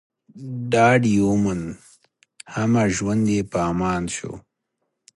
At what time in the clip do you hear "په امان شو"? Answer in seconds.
3.51-4.31